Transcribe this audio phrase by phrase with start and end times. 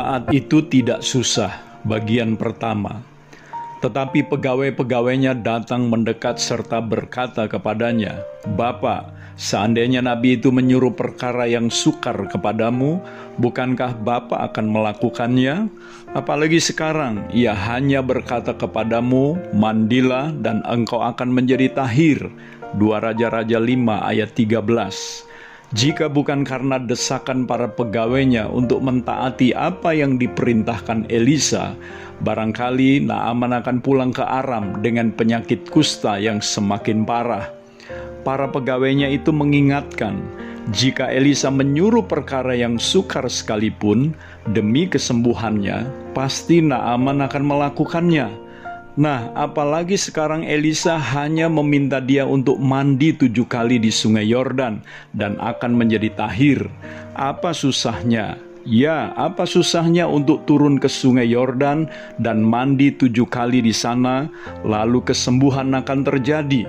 [0.00, 3.04] taat itu tidak susah, bagian pertama.
[3.84, 8.24] Tetapi pegawai-pegawainya datang mendekat serta berkata kepadanya,
[8.56, 13.04] Bapak, seandainya Nabi itu menyuruh perkara yang sukar kepadamu,
[13.36, 15.68] bukankah Bapak akan melakukannya?
[16.16, 22.24] Apalagi sekarang, ia hanya berkata kepadamu, Mandilah dan engkau akan menjadi tahir.
[22.72, 23.68] 2 Raja-Raja 5
[24.00, 25.29] ayat 13
[25.70, 31.78] jika bukan karena desakan para pegawainya untuk mentaati apa yang diperintahkan Elisa,
[32.26, 37.54] barangkali Naaman akan pulang ke Aram dengan penyakit kusta yang semakin parah.
[38.26, 40.18] Para pegawainya itu mengingatkan,
[40.74, 44.10] jika Elisa menyuruh perkara yang sukar sekalipun
[44.50, 45.86] demi kesembuhannya,
[46.18, 48.49] pasti Naaman akan melakukannya
[48.98, 54.82] Nah, apalagi sekarang Elisa hanya meminta dia untuk mandi tujuh kali di sungai Yordan
[55.14, 56.66] dan akan menjadi tahir.
[57.14, 58.34] Apa susahnya?
[58.66, 61.86] Ya, apa susahnya untuk turun ke sungai Yordan
[62.18, 64.28] dan mandi tujuh kali di sana,
[64.66, 66.68] lalu kesembuhan akan terjadi.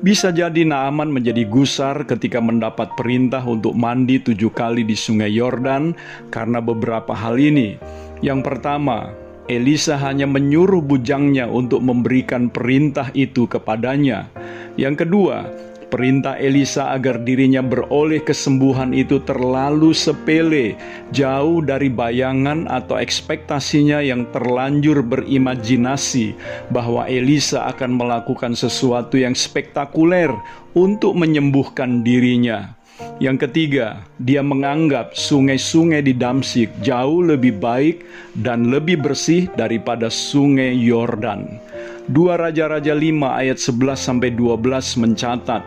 [0.00, 5.96] Bisa jadi Naaman menjadi gusar ketika mendapat perintah untuk mandi tujuh kali di sungai Yordan
[6.28, 7.76] karena beberapa hal ini.
[8.20, 14.32] Yang pertama, Elisa hanya menyuruh bujangnya untuk memberikan perintah itu kepadanya.
[14.80, 15.44] Yang kedua,
[15.92, 20.74] perintah Elisa agar dirinya beroleh kesembuhan itu terlalu sepele,
[21.12, 26.34] jauh dari bayangan atau ekspektasinya yang terlanjur berimajinasi
[26.72, 30.32] bahwa Elisa akan melakukan sesuatu yang spektakuler
[30.72, 32.74] untuk menyembuhkan dirinya.
[33.18, 38.06] Yang ketiga, dia menganggap sungai-sungai di Damsik jauh lebih baik
[38.38, 41.58] dan lebih bersih daripada sungai Yordan.
[42.06, 45.62] Dua Raja-Raja 5 ayat 11 sampai 12 mencatat,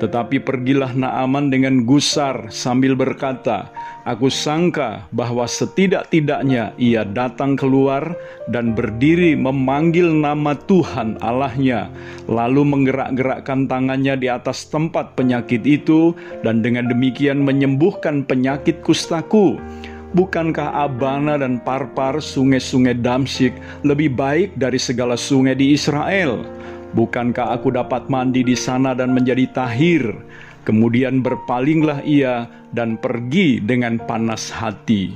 [0.00, 3.68] tetapi pergilah Naaman dengan gusar sambil berkata,
[4.08, 8.16] Aku sangka bahwa setidak-tidaknya ia datang keluar
[8.48, 11.92] dan berdiri memanggil nama Tuhan Allahnya,
[12.24, 19.60] lalu menggerak-gerakkan tangannya di atas tempat penyakit itu, dan dengan demikian menyembuhkan penyakit kustaku.
[20.10, 23.54] Bukankah Abana dan Parpar, sungai-sungai Damsik,
[23.86, 26.42] lebih baik dari segala sungai di Israel?
[26.90, 30.02] Bukankah aku dapat mandi di sana dan menjadi tahir?
[30.66, 35.14] Kemudian berpalinglah ia dan pergi dengan panas hati.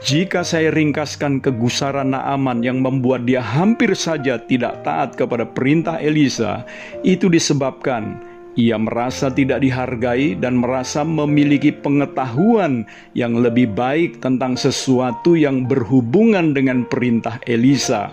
[0.00, 6.64] Jika saya ringkaskan kegusaran Naaman yang membuat dia hampir saja tidak taat kepada perintah Elisa,
[7.04, 8.16] itu disebabkan
[8.56, 16.56] ia merasa tidak dihargai dan merasa memiliki pengetahuan yang lebih baik tentang sesuatu yang berhubungan
[16.56, 18.08] dengan perintah Elisa.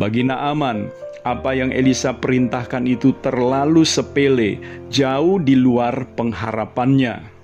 [0.00, 0.88] Bagi Naaman,
[1.28, 4.56] apa yang Elisa perintahkan itu terlalu sepele,
[4.88, 7.36] jauh di luar pengharapannya.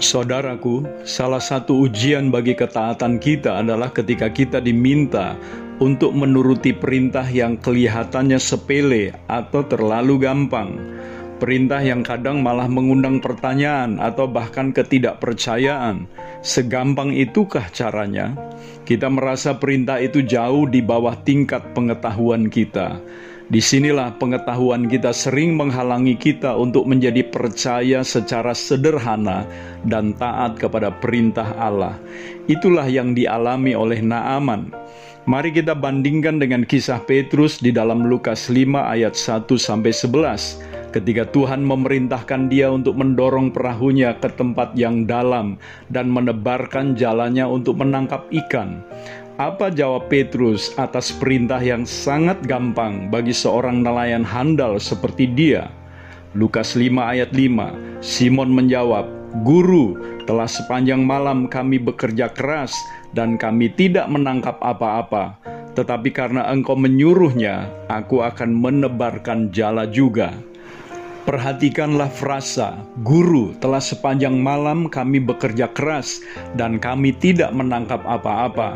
[0.00, 5.36] Saudaraku, salah satu ujian bagi ketaatan kita adalah ketika kita diminta
[5.80, 10.99] untuk menuruti perintah yang kelihatannya sepele atau terlalu gampang.
[11.40, 16.04] Perintah yang kadang malah mengundang pertanyaan atau bahkan ketidakpercayaan.
[16.44, 18.36] Segampang itukah caranya?
[18.84, 23.00] Kita merasa perintah itu jauh di bawah tingkat pengetahuan kita.
[23.48, 29.48] Di sinilah pengetahuan kita sering menghalangi kita untuk menjadi percaya secara sederhana
[29.88, 31.96] dan taat kepada perintah Allah.
[32.52, 34.76] Itulah yang dialami oleh Naaman.
[35.24, 41.26] Mari kita bandingkan dengan kisah Petrus di dalam Lukas 5 ayat 1 sampai 11 ketika
[41.30, 45.58] Tuhan memerintahkan dia untuk mendorong perahunya ke tempat yang dalam
[45.90, 48.82] dan menebarkan jalannya untuk menangkap ikan.
[49.40, 55.72] Apa jawab Petrus atas perintah yang sangat gampang bagi seorang nelayan handal seperti dia?
[56.36, 59.08] Lukas 5 ayat 5, Simon menjawab,
[59.42, 59.96] Guru,
[60.28, 62.74] telah sepanjang malam kami bekerja keras
[63.16, 65.40] dan kami tidak menangkap apa-apa.
[65.74, 70.49] Tetapi karena engkau menyuruhnya, aku akan menebarkan jala juga.
[71.30, 72.74] Perhatikanlah frasa,
[73.06, 76.18] Guru, telah sepanjang malam kami bekerja keras
[76.58, 78.74] dan kami tidak menangkap apa-apa.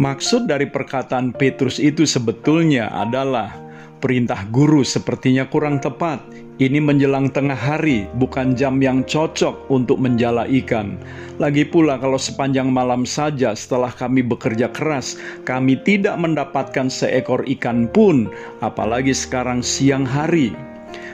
[0.00, 3.52] Maksud dari perkataan Petrus itu sebetulnya adalah
[4.00, 6.24] perintah guru sepertinya kurang tepat.
[6.56, 10.96] Ini menjelang tengah hari, bukan jam yang cocok untuk menjala ikan.
[11.36, 17.84] Lagi pula, kalau sepanjang malam saja setelah kami bekerja keras, kami tidak mendapatkan seekor ikan
[17.84, 18.32] pun,
[18.64, 20.71] apalagi sekarang siang hari.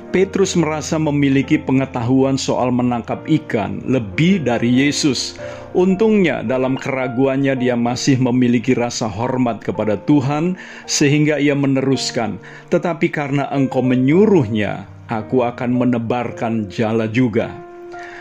[0.09, 5.37] Petrus merasa memiliki pengetahuan soal menangkap ikan lebih dari Yesus.
[5.77, 10.57] Untungnya, dalam keraguannya, dia masih memiliki rasa hormat kepada Tuhan,
[10.89, 12.41] sehingga ia meneruskan,
[12.73, 17.68] "Tetapi karena Engkau menyuruhnya, aku akan menebarkan jala juga."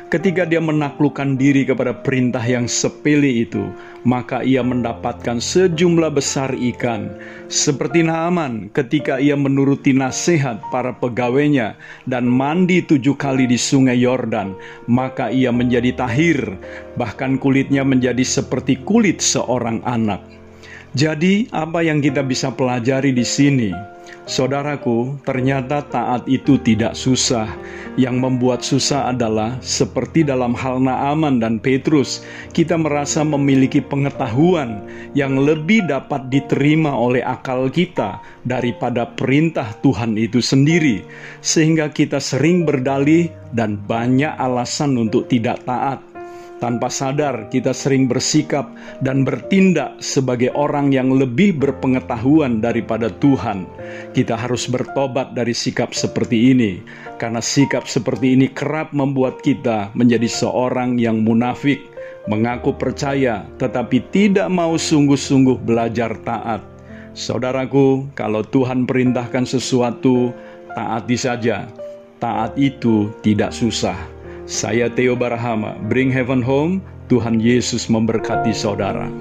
[0.08, 3.68] Ketika dia menaklukkan diri kepada perintah yang sepele itu,
[4.08, 7.12] maka ia mendapatkan sejumlah besar ikan.
[7.52, 11.76] Seperti Naaman ketika ia menuruti nasihat para pegawainya
[12.08, 14.56] dan mandi tujuh kali di sungai Yordan,
[14.88, 16.56] maka ia menjadi tahir,
[16.96, 20.24] bahkan kulitnya menjadi seperti kulit seorang anak.
[20.96, 23.97] Jadi, apa yang kita bisa pelajari di sini?
[24.28, 27.48] Saudaraku, ternyata taat itu tidak susah.
[27.96, 32.22] Yang membuat susah adalah seperti dalam hal Naaman dan Petrus,
[32.52, 34.84] kita merasa memiliki pengetahuan
[35.16, 41.08] yang lebih dapat diterima oleh akal kita daripada perintah Tuhan itu sendiri,
[41.40, 46.17] sehingga kita sering berdalih dan banyak alasan untuk tidak taat.
[46.58, 48.66] Tanpa sadar, kita sering bersikap
[49.06, 53.70] dan bertindak sebagai orang yang lebih berpengetahuan daripada Tuhan.
[54.18, 56.82] Kita harus bertobat dari sikap seperti ini,
[57.22, 61.78] karena sikap seperti ini kerap membuat kita menjadi seorang yang munafik,
[62.26, 66.66] mengaku percaya tetapi tidak mau sungguh-sungguh belajar taat.
[67.14, 70.34] Saudaraku, kalau Tuhan perintahkan sesuatu,
[70.74, 71.70] taati saja.
[72.18, 74.17] Taat itu tidak susah.
[74.48, 76.80] Saya Theo Barahama, Bring Heaven Home,
[77.12, 79.12] Tuhan Yesus memberkati saudara.